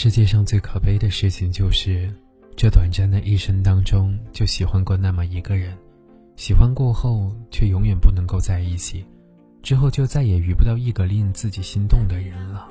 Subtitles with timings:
[0.00, 2.08] 世界上最可悲的事情就是，
[2.56, 5.76] 这短暂的一生当中就喜欢过那么一个人，
[6.36, 9.04] 喜欢过后却永远不能够在一起，
[9.60, 12.68] 之后就再也遇不到一个令自己心动的人了。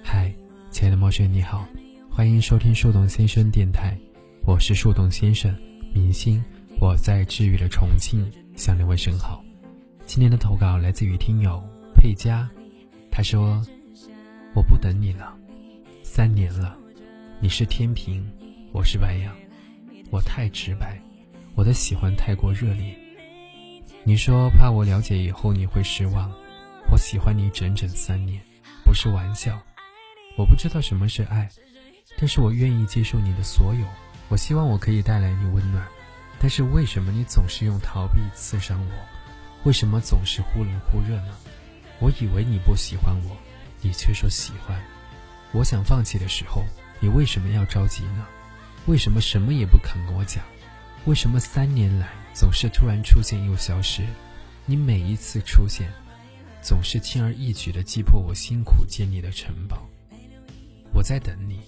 [0.00, 0.32] 嗨，
[0.70, 1.66] 亲爱的陌生，你好，
[2.08, 3.98] 欢迎收听树洞先生电台，
[4.46, 5.52] 我是树洞先生，
[5.92, 6.40] 明星，
[6.80, 8.24] 我在治愈的重庆
[8.54, 9.42] 向你问声好。
[10.06, 11.60] 今天的投稿来自于听友
[11.96, 12.48] 佩佳，
[13.10, 13.60] 他说
[14.54, 15.36] ：“我不等你了，
[16.20, 16.76] 三年了，
[17.40, 18.30] 你是天平，
[18.72, 19.34] 我是白羊，
[20.10, 21.00] 我太直白，
[21.54, 22.94] 我的喜欢太过热烈。
[24.04, 26.30] 你说怕我了解以后你会失望，
[26.90, 28.38] 我喜欢你整整三年，
[28.84, 29.58] 不是玩笑。
[30.36, 31.48] 我不知道什么是爱，
[32.18, 33.86] 但是我愿意接受你的所有。
[34.28, 35.82] 我希望我可以带来你温暖，
[36.38, 38.92] 但是为什么你总是用逃避刺伤我？”
[39.64, 41.34] 为什么总是忽冷忽热呢？
[41.98, 43.34] 我以为你不喜欢我，
[43.80, 44.78] 你却说喜欢。
[45.52, 46.64] 我想放弃的时候，
[47.00, 48.26] 你为什么要着急呢？
[48.86, 50.44] 为什么什么也不肯跟我讲？
[51.06, 54.02] 为什么三年来总是突然出现又消失？
[54.66, 55.90] 你每一次出现，
[56.62, 59.88] 总是轻而易举地击破我辛苦建立的城堡。
[60.92, 61.60] 我在等你，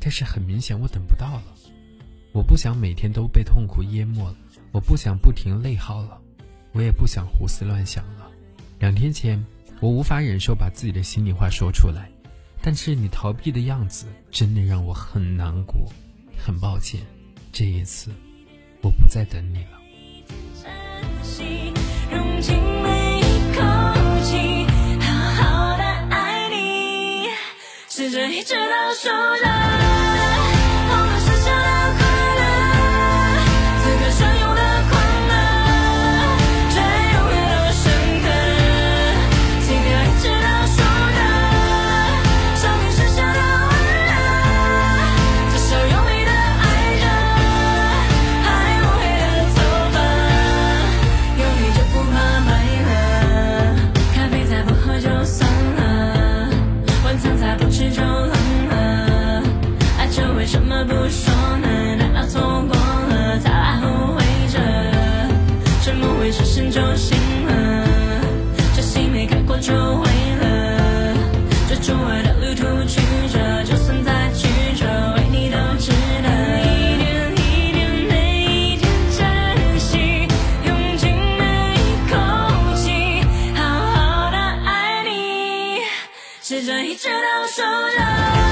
[0.00, 1.44] 但是很明显我等不到了。
[2.32, 4.36] 我不想每天都被痛苦淹没了，
[4.72, 6.18] 我不想不停内耗了。
[6.72, 8.30] 我也不想胡思乱想了。
[8.78, 9.42] 两天前，
[9.80, 12.10] 我无法忍受把自己的心里话说出来，
[12.66, 15.88] 但是你逃避的样子真的让我很难过。
[16.36, 17.00] 很抱歉，
[17.52, 18.10] 这一次
[18.82, 19.78] 我不再等你了。
[60.98, 64.58] 我说呢，难道错过了才来后悔着？
[65.82, 67.86] 什么会实现就信了，
[68.74, 71.14] 真心没开过就毁了。
[71.68, 74.86] 追逐爱的旅途曲折，就算再曲折，
[75.16, 76.28] 为你都值得。
[76.64, 78.14] 一点一点，每
[78.44, 80.26] 一天珍惜，
[80.64, 81.44] 用尽每
[81.76, 82.16] 一口
[82.74, 83.22] 气，
[83.54, 85.82] 好好的爱你，
[86.42, 88.45] 试着一直都守着。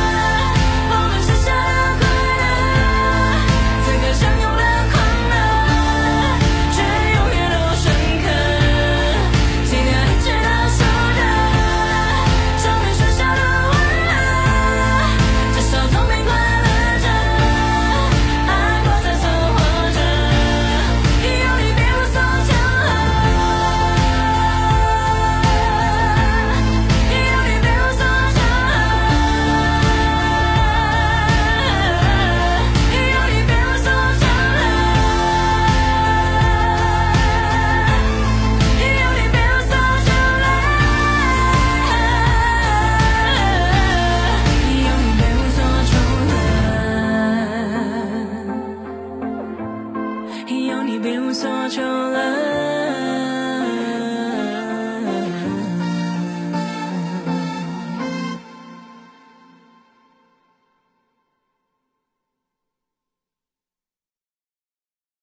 [51.64, 52.63] 多久了